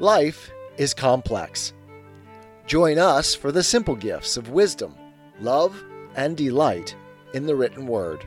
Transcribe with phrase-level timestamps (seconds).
[0.00, 1.72] Life is complex.
[2.68, 4.94] Join us for the simple gifts of wisdom,
[5.40, 5.82] love,
[6.14, 6.94] and delight
[7.34, 8.24] in the written word.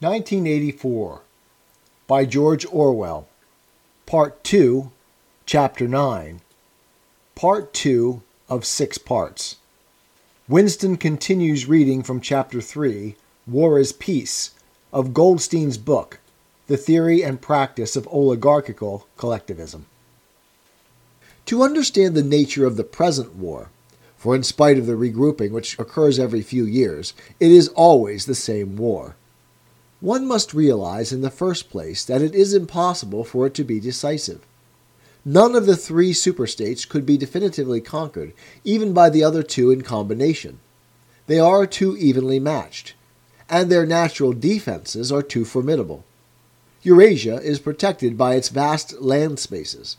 [0.00, 1.20] 1984
[2.08, 3.28] by George Orwell,
[4.06, 4.90] Part 2,
[5.46, 6.40] Chapter 9,
[7.36, 9.56] Part 2 of six parts.
[10.48, 13.14] Winston continues reading from Chapter 3,
[13.46, 14.50] War is Peace,
[14.92, 16.18] of Goldstein's book,
[16.70, 19.86] The Theory and Practice of Oligarchical Collectivism.
[21.46, 23.70] To understand the nature of the present war,
[24.16, 28.36] for in spite of the regrouping which occurs every few years, it is always the
[28.36, 29.16] same war.
[29.98, 33.80] One must realize in the first place that it is impossible for it to be
[33.80, 34.46] decisive.
[35.24, 39.82] None of the three superstates could be definitively conquered, even by the other two in
[39.82, 40.60] combination.
[41.26, 42.94] They are too evenly matched,
[43.48, 46.04] and their natural defenses are too formidable.
[46.82, 49.98] Eurasia is protected by its vast land spaces,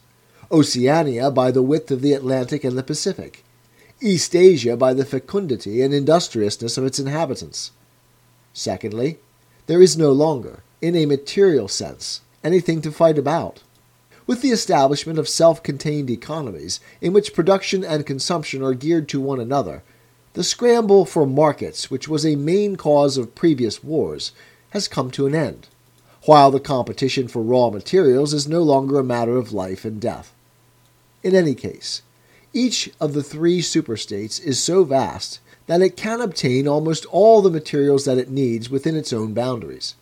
[0.52, 3.44] Oceania by the width of the Atlantic and the Pacific,
[4.00, 7.70] East Asia by the fecundity and industriousness of its inhabitants.
[8.52, 9.20] Secondly,
[9.68, 13.62] there is no longer, in a material sense, anything to fight about.
[14.26, 19.22] With the establishment of self contained economies, in which production and consumption are geared to
[19.22, 19.84] one another,
[20.34, 24.32] the scramble for markets, which was a main cause of previous wars,
[24.72, 25.68] has come to an end,
[26.26, 30.34] while the competition for raw materials is no longer a matter of life and death.
[31.24, 32.02] In any case,
[32.54, 37.50] each of the three superstates is so vast that it can obtain almost all the
[37.50, 39.96] materials that it needs within its own boundaries.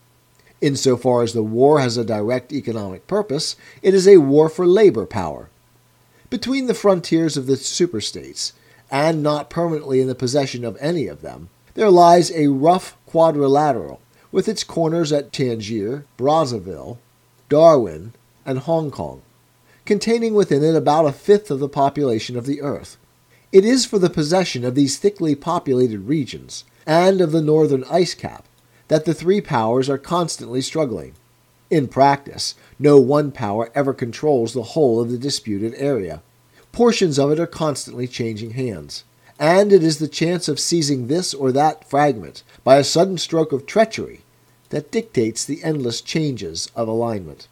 [0.60, 5.06] Insofar as the war has a direct economic purpose, it is a war for labor
[5.06, 5.48] power.
[6.28, 8.52] Between the frontiers of the superstates,
[8.90, 14.00] and not permanently in the possession of any of them, there lies a rough quadrilateral,
[14.32, 16.98] with its corners at Tangier, Brazzaville,
[17.48, 18.12] Darwin,
[18.46, 19.22] and Hong Kong,
[19.84, 22.96] containing within it about a fifth of the population of the earth.
[23.52, 28.14] It is for the possession of these thickly populated regions, and of the northern ice
[28.14, 28.46] cap,
[28.88, 31.14] that the three powers are constantly struggling.
[31.70, 36.22] In practice, no one power ever controls the whole of the disputed area.
[36.72, 39.04] Portions of it are constantly changing hands,
[39.38, 43.52] and it is the chance of seizing this or that fragment by a sudden stroke
[43.52, 44.20] of treachery
[44.70, 47.46] that dictates the endless changes of alignment.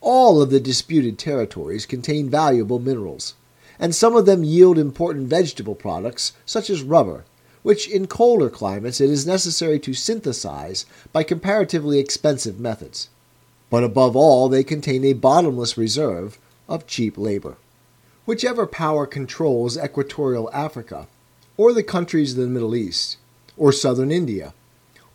[0.00, 3.34] All of the disputed territories contain valuable minerals,
[3.78, 7.24] and some of them yield important vegetable products such as rubber,
[7.62, 13.08] which in colder climates it is necessary to synthesize by comparatively expensive methods.
[13.68, 16.38] But above all, they contain a bottomless reserve
[16.68, 17.56] of cheap labor.
[18.24, 21.08] Whichever power controls equatorial Africa,
[21.56, 23.16] or the countries of the Middle East,
[23.56, 24.54] or southern India,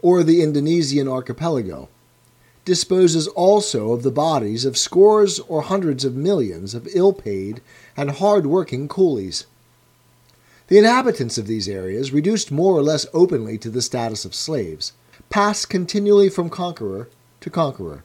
[0.01, 1.89] or the Indonesian archipelago,
[2.66, 7.62] disposes also of the bodies of scores or hundreds of millions of ill paid
[7.97, 9.45] and hard working coolies.
[10.67, 14.94] The inhabitants of these areas, reduced more or less openly to the status of slaves,
[15.29, 17.09] pass continually from conqueror
[17.41, 18.03] to conqueror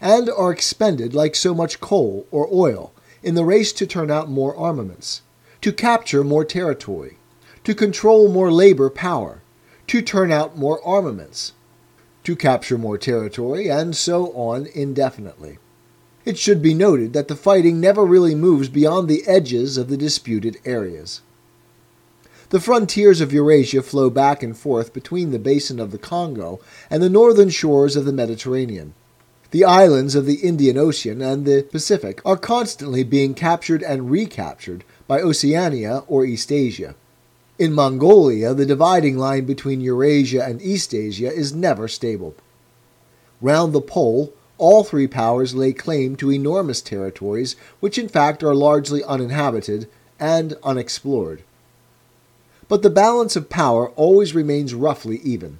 [0.00, 2.92] and are expended like so much coal or oil
[3.22, 5.20] in the race to turn out more armaments,
[5.60, 7.18] to capture more territory,
[7.64, 9.39] to control more labor power,
[9.90, 11.52] to turn out more armaments,
[12.22, 15.58] to capture more territory, and so on indefinitely.
[16.24, 19.96] It should be noted that the fighting never really moves beyond the edges of the
[19.96, 21.22] disputed areas.
[22.50, 27.02] The frontiers of Eurasia flow back and forth between the basin of the Congo and
[27.02, 28.94] the northern shores of the Mediterranean.
[29.50, 34.84] The islands of the Indian Ocean and the Pacific are constantly being captured and recaptured
[35.08, 36.94] by Oceania or East Asia.
[37.60, 42.34] In Mongolia, the dividing line between Eurasia and East Asia is never stable.
[43.42, 48.54] Round the pole, all three powers lay claim to enormous territories which in fact are
[48.54, 51.42] largely uninhabited and unexplored.
[52.66, 55.58] But the balance of power always remains roughly even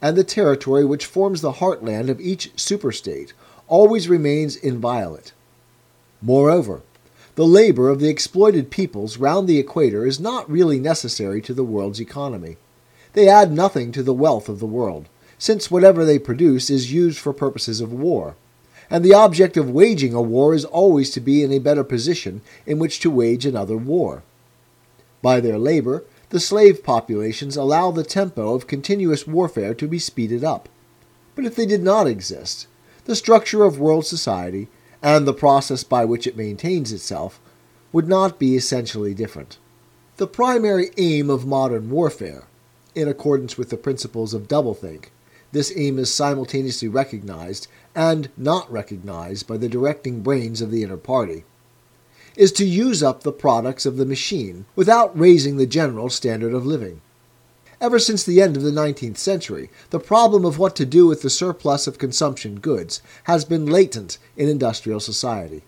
[0.00, 3.34] and the territory which forms the heartland of each superstate
[3.68, 5.32] always remains inviolate.
[6.22, 6.80] Moreover,
[7.34, 11.64] the labor of the exploited peoples round the equator is not really necessary to the
[11.64, 12.56] world's economy.
[13.14, 15.08] They add nothing to the wealth of the world,
[15.38, 18.36] since whatever they produce is used for purposes of war,
[18.90, 22.42] and the object of waging a war is always to be in a better position
[22.66, 24.22] in which to wage another war.
[25.22, 30.44] By their labor, the slave populations allow the tempo of continuous warfare to be speeded
[30.44, 30.68] up.
[31.34, 32.66] But if they did not exist,
[33.04, 34.68] the structure of world society
[35.02, 37.40] and the process by which it maintains itself
[37.92, 39.58] would not be essentially different.
[40.16, 42.44] The primary aim of modern warfare,
[42.94, 45.06] in accordance with the principles of doublethink,
[45.50, 50.96] this aim is simultaneously recognized and not recognized by the directing brains of the inner
[50.96, 51.44] party,
[52.36, 56.64] is to use up the products of the machine without raising the general standard of
[56.64, 57.02] living.
[57.82, 61.22] Ever since the end of the 19th century, the problem of what to do with
[61.22, 65.64] the surplus of consumption goods has been latent in industrial society.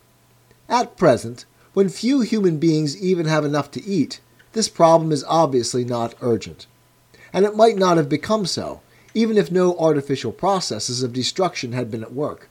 [0.69, 4.21] At present, when few human beings even have enough to eat,
[4.53, 6.69] this problem is obviously not urgent.
[7.33, 8.81] And it might not have become so,
[9.13, 12.49] even if no artificial processes of destruction had been at work.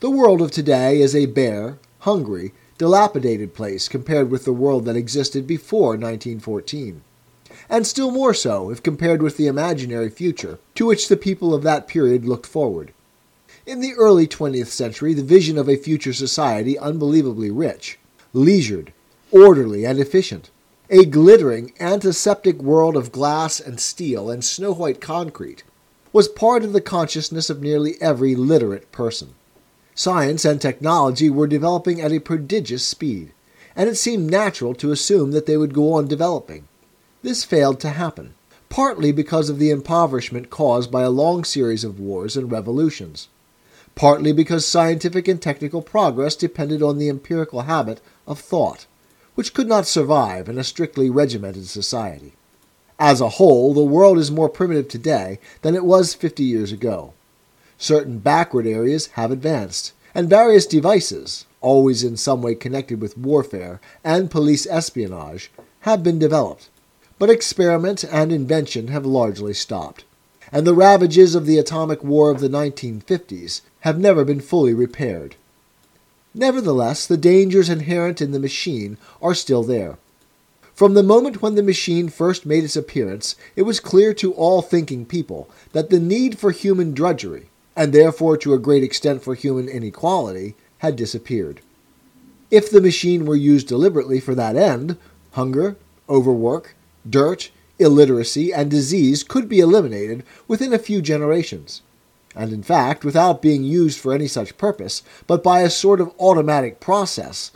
[0.00, 4.96] The world of today is a bare, hungry, dilapidated place compared with the world that
[4.96, 7.02] existed before 1914
[7.68, 11.62] and still more so if compared with the imaginary future to which the people of
[11.62, 12.92] that period looked forward.
[13.66, 17.98] In the early 20th century, the vision of a future society unbelievably rich,
[18.32, 18.92] leisured,
[19.30, 20.50] orderly, and efficient,
[20.88, 25.62] a glittering, antiseptic world of glass and steel and snow white concrete,
[26.12, 29.34] was part of the consciousness of nearly every literate person.
[29.94, 33.32] Science and technology were developing at a prodigious speed,
[33.76, 36.66] and it seemed natural to assume that they would go on developing,
[37.22, 38.34] this failed to happen,
[38.70, 43.28] partly because of the impoverishment caused by a long series of wars and revolutions,
[43.94, 48.86] partly because scientific and technical progress depended on the empirical habit of thought,
[49.34, 52.32] which could not survive in a strictly regimented society.
[52.98, 57.12] As a whole, the world is more primitive today than it was 50 years ago.
[57.76, 63.78] Certain backward areas have advanced, and various devices, always in some way connected with warfare
[64.02, 65.50] and police espionage,
[65.80, 66.70] have been developed
[67.20, 70.04] but experiment and invention have largely stopped,
[70.50, 75.36] and the ravages of the atomic war of the 1950s have never been fully repaired.
[76.32, 79.98] Nevertheless, the dangers inherent in the machine are still there.
[80.74, 84.62] From the moment when the machine first made its appearance, it was clear to all
[84.62, 89.34] thinking people that the need for human drudgery, and therefore to a great extent for
[89.34, 91.60] human inequality, had disappeared.
[92.50, 94.96] If the machine were used deliberately for that end,
[95.32, 95.76] hunger,
[96.08, 96.74] overwork,
[97.08, 101.82] dirt, illiteracy, and disease could be eliminated within a few generations.
[102.36, 106.12] And in fact, without being used for any such purpose, but by a sort of
[106.18, 107.50] automatic process,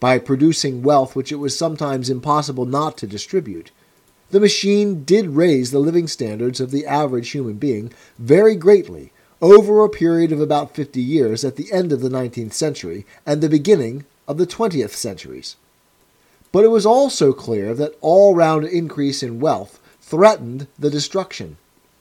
[0.00, 3.70] by producing wealth which it was sometimes impossible not to distribute,
[4.30, 9.82] the machine did raise the living standards of the average human being very greatly over
[9.82, 13.48] a period of about 50 years at the end of the 19th century and the
[13.48, 15.56] beginning of the 20th centuries.
[16.58, 21.56] But it was also clear that all round increase in wealth threatened the destruction,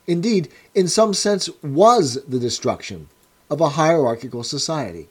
[0.07, 3.07] indeed, in some sense, was the destruction
[3.51, 5.09] of a hierarchical society.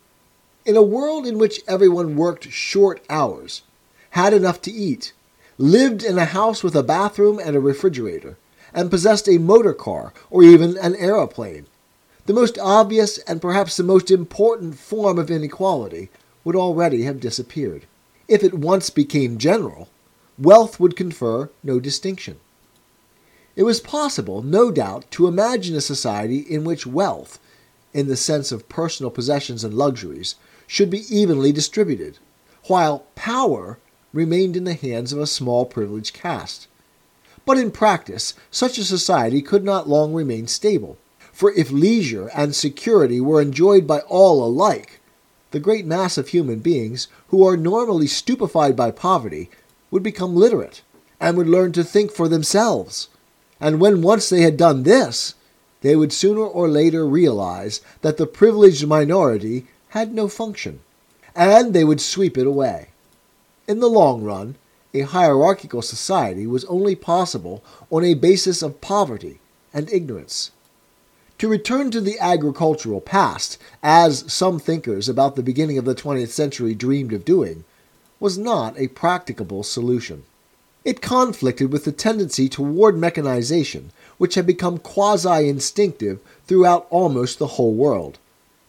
[0.64, 3.62] In a world in which everyone worked short hours,
[4.10, 5.12] had enough to eat,
[5.58, 8.36] lived in a house with a bathroom and a refrigerator,
[8.74, 11.66] and possessed a motor car or even an aeroplane,
[12.24, 16.10] the most obvious and perhaps the most important form of inequality
[16.42, 17.86] would already have disappeared
[18.28, 19.88] if it once became general,
[20.38, 22.38] wealth would confer no distinction.
[23.54, 27.38] It was possible, no doubt, to imagine a society in which wealth,
[27.94, 30.34] in the sense of personal possessions and luxuries,
[30.66, 32.18] should be evenly distributed,
[32.64, 33.78] while power
[34.12, 36.66] remained in the hands of a small privileged caste.
[37.46, 40.98] But in practice, such a society could not long remain stable,
[41.32, 45.00] for if leisure and security were enjoyed by all alike,
[45.50, 49.48] the great mass of human beings who are normally stupefied by poverty
[49.90, 50.82] would become literate
[51.20, 53.08] and would learn to think for themselves.
[53.60, 55.34] And when once they had done this,
[55.80, 60.80] they would sooner or later realize that the privileged minority had no function,
[61.34, 62.88] and they would sweep it away.
[63.68, 64.56] In the long run,
[64.92, 69.40] a hierarchical society was only possible on a basis of poverty
[69.72, 70.50] and ignorance.
[71.38, 76.30] To return to the agricultural past, as some thinkers about the beginning of the 20th
[76.30, 77.64] century dreamed of doing,
[78.18, 80.22] was not a practicable solution.
[80.82, 87.48] It conflicted with the tendency toward mechanization, which had become quasi instinctive throughout almost the
[87.48, 88.18] whole world.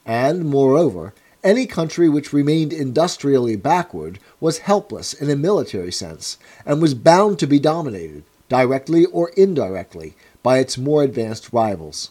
[0.05, 1.13] And, moreover,
[1.45, 7.39] any country which remained industrially backward was helpless in a military sense, and was bound
[7.39, 12.09] to be dominated, directly or indirectly, by its more advanced rivals.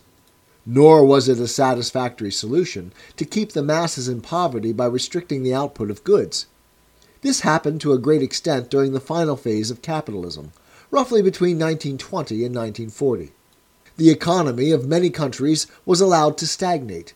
[0.68, 5.54] Nor was it a satisfactory solution to keep the masses in poverty by restricting the
[5.54, 6.46] output of goods.
[7.22, 10.50] This happened to a great extent during the final phase of capitalism,
[10.90, 13.32] roughly between 1920 and 1940.
[13.96, 17.14] The economy of many countries was allowed to stagnate.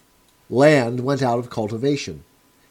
[0.49, 2.25] Land went out of cultivation.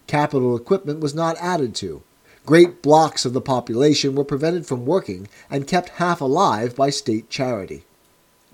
[0.07, 2.01] Capital equipment was not added to.
[2.45, 7.29] Great blocks of the population were prevented from working and kept half alive by state
[7.29, 7.83] charity.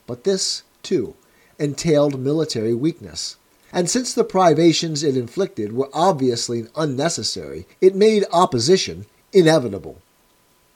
[0.06, 1.16] But this, too,
[1.60, 3.38] entailed military weakness,
[3.72, 10.02] and since the privations it inflicted were obviously unnecessary, it made opposition inevitable.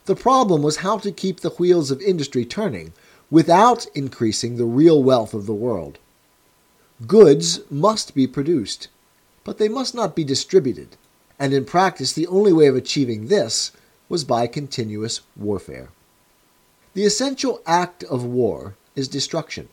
[0.06, 2.94] The problem was how to keep the wheels of industry turning
[3.32, 6.00] without increasing the real wealth of the world.
[7.08, 8.88] Goods must be produced,
[9.44, 10.98] but they must not be distributed,
[11.38, 13.72] and in practice the only way of achieving this
[14.10, 15.90] was by continuous warfare.
[16.96, 19.70] The essential act of war is destruction,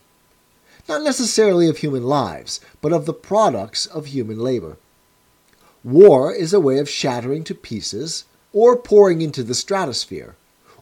[0.87, 4.77] not necessarily of human lives, but of the products of human labor.
[5.83, 10.35] War is a way of shattering to pieces, or pouring into the stratosphere,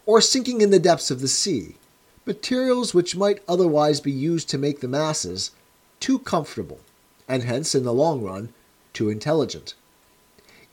[0.04, 1.76] or sinking in the depths of the sea,
[2.24, 5.50] materials which might otherwise be used to make the masses
[6.00, 6.80] too comfortable,
[7.28, 8.52] and hence, in the long run,
[8.92, 9.74] too intelligent.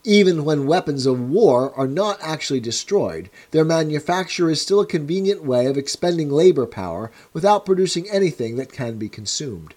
[0.06, 5.42] Even when weapons of war are not actually destroyed, their manufacture is still a convenient
[5.42, 9.74] way of expending labor power without producing anything that can be consumed.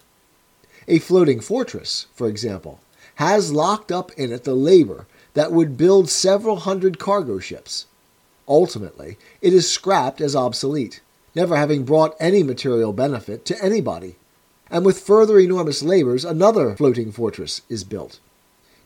[0.90, 2.82] A floating fortress, for example,
[3.16, 7.86] has locked up in it the labor that would build several hundred cargo ships.
[8.50, 11.00] Ultimately, it is scrapped as obsolete,
[11.36, 14.18] never having brought any material benefit to anybody.
[14.70, 18.20] And with further enormous labors, another floating fortress is built.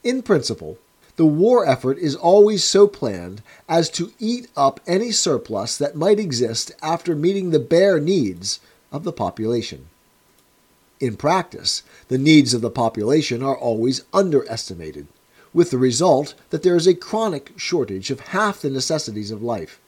[0.04, 0.78] In principle,
[1.22, 6.20] the war effort is always so planned as to eat up any surplus that might
[6.20, 8.60] exist after meeting the bare needs
[8.92, 9.86] of the population.
[11.00, 15.06] In practice, the needs of the population are always underestimated,
[15.54, 19.80] with the result that there is a chronic shortage of half the necessities of life.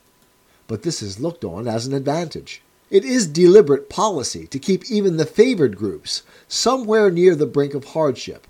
[0.68, 2.62] But this is looked on as an advantage.
[2.92, 7.86] It is deliberate policy to keep even the favored groups somewhere near the brink of
[7.86, 8.46] hardship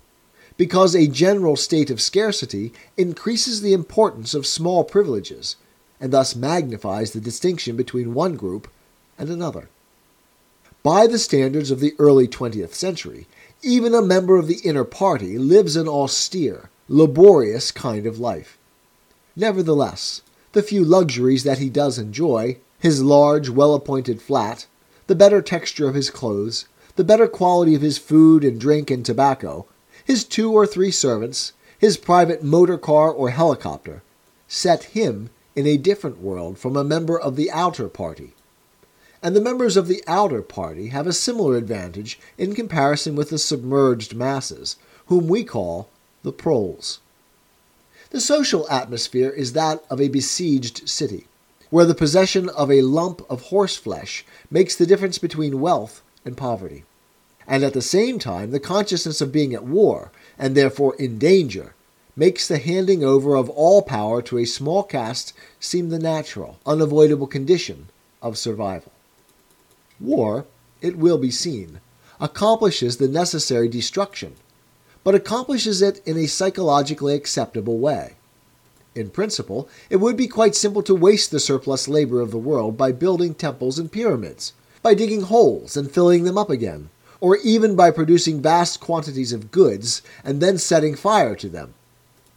[0.56, 5.56] because a general state of scarcity increases the importance of small privileges
[6.00, 8.68] and thus magnifies the distinction between one group
[9.18, 9.68] and another.
[10.82, 13.26] By the standards of the early 20th century,
[13.62, 18.58] even a member of the inner party lives an austere, laborious kind of life.
[19.34, 20.20] Nevertheless,
[20.52, 24.66] the few luxuries that he does enjoy, his large, well appointed flat,
[25.06, 29.04] the better texture of his clothes, the better quality of his food and drink and
[29.04, 29.66] tobacco,
[30.04, 34.02] his two or three servants, his private motor car or helicopter,
[34.46, 38.34] set him in a different world from a member of the outer party.
[39.22, 43.38] And the members of the outer party have a similar advantage in comparison with the
[43.38, 45.88] submerged masses, whom we call
[46.22, 47.00] the proles.
[48.10, 51.26] The social atmosphere is that of a besieged city,
[51.70, 56.84] where the possession of a lump of horseflesh makes the difference between wealth and poverty
[57.46, 61.74] and at the same time the consciousness of being at war, and therefore in danger,
[62.16, 67.26] makes the handing over of all power to a small caste seem the natural, unavoidable
[67.26, 67.88] condition
[68.22, 68.92] of survival.
[70.00, 70.46] War,
[70.80, 71.80] it will be seen,
[72.20, 74.34] accomplishes the necessary destruction,
[75.02, 78.14] but accomplishes it in a psychologically acceptable way.
[78.94, 82.76] In principle, it would be quite simple to waste the surplus labor of the world
[82.76, 86.90] by building temples and pyramids, by digging holes and filling them up again,
[87.24, 91.72] or even by producing vast quantities of goods and then setting fire to them.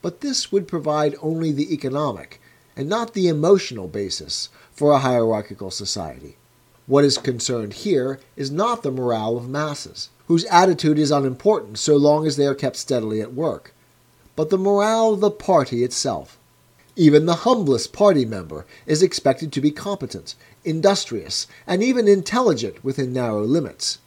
[0.02, 2.40] But this would provide only the economic
[2.74, 6.38] and not the emotional basis for a hierarchical society.
[6.86, 11.98] What is concerned here is not the morale of masses, whose attitude is unimportant so
[11.98, 13.74] long as they are kept steadily at work,
[14.38, 16.40] but the morale of the party itself.
[16.96, 23.12] Even the humblest party member is expected to be competent, industrious, and even intelligent within
[23.12, 24.00] narrow limits.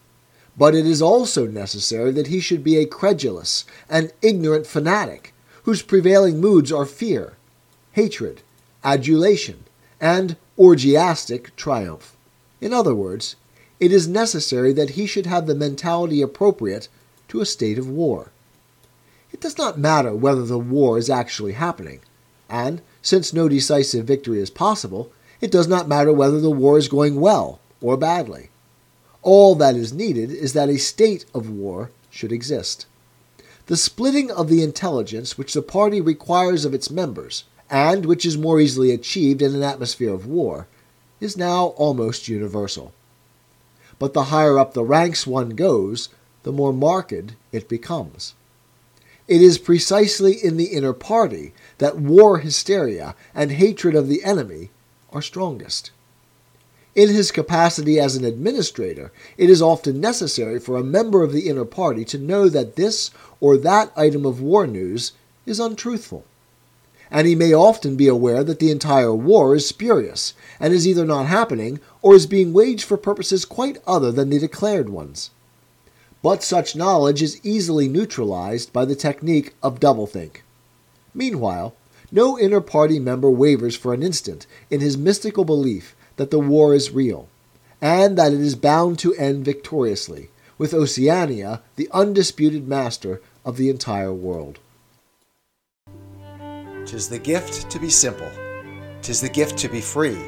[0.56, 5.32] But it is also necessary that he should be a credulous and ignorant fanatic,
[5.64, 7.34] whose prevailing moods are fear,
[7.92, 8.42] hatred,
[8.84, 9.64] adulation,
[10.00, 12.16] and orgiastic triumph.
[12.60, 13.36] In other words,
[13.78, 16.88] it is necessary that he should have the mentality appropriate
[17.28, 18.30] to a state of war.
[19.32, 22.00] It does not matter whether the war is actually happening,
[22.48, 26.88] and since no decisive victory is possible, it does not matter whether the war is
[26.88, 28.49] going well or badly.
[29.22, 32.86] All that is needed is that a state of war should exist.
[33.66, 38.38] The splitting of the intelligence which the party requires of its members, and which is
[38.38, 40.66] more easily achieved in an atmosphere of war,
[41.20, 42.92] is now almost universal.
[43.98, 46.08] But the higher up the ranks one goes,
[46.42, 48.34] the more marked it becomes.
[49.28, 54.70] It is precisely in the inner party that war hysteria and hatred of the enemy
[55.12, 55.90] are strongest.
[56.94, 61.48] In his capacity as an administrator, it is often necessary for a member of the
[61.48, 65.12] inner party to know that this or that item of war news
[65.46, 66.24] is untruthful.
[67.08, 71.04] And he may often be aware that the entire war is spurious and is either
[71.04, 75.30] not happening or is being waged for purposes quite other than the declared ones.
[76.22, 80.42] But such knowledge is easily neutralized by the technique of doublethink.
[81.14, 81.74] Meanwhile,
[82.12, 86.74] no inner party member wavers for an instant in his mystical belief that the war
[86.74, 87.30] is real,
[87.80, 93.70] and that it is bound to end victoriously, with Oceania the undisputed master of the
[93.70, 94.58] entire world.
[96.84, 98.30] Tis the gift to be simple,
[99.00, 100.18] tis the gift to be free,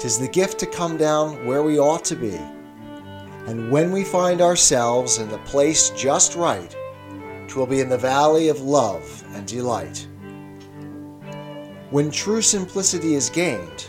[0.00, 2.36] tis the gift to come down where we ought to be.
[3.46, 6.74] And when we find ourselves in the place just right,
[7.46, 10.08] twill be in the valley of love and delight.
[11.90, 13.88] When true simplicity is gained,